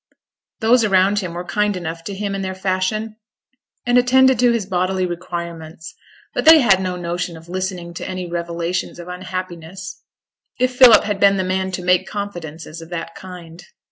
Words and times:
Those 0.61 0.83
around 0.83 1.19
him 1.19 1.35
were 1.35 1.43
kind 1.43 1.77
enough 1.77 2.03
to 2.05 2.15
him 2.15 2.33
in 2.33 2.41
their 2.41 2.55
fashion, 2.55 3.17
and 3.85 3.99
attended 3.99 4.39
to 4.39 4.51
his 4.51 4.65
bodily 4.65 5.05
requirements; 5.05 5.93
but 6.33 6.43
they 6.43 6.59
had 6.61 6.81
no 6.81 6.95
notion 6.95 7.37
of 7.37 7.47
listening 7.49 7.93
to 7.93 8.09
any 8.09 8.25
revelations 8.25 8.97
of 8.97 9.07
unhappiness, 9.07 10.01
if 10.59 10.75
Philip 10.75 11.03
had 11.03 11.19
been 11.19 11.37
the 11.37 11.43
man 11.43 11.71
to 11.73 11.83
make 11.83 12.07
confidences 12.07 12.81
of 12.81 12.89
that 12.89 13.13
kind. 13.13 13.63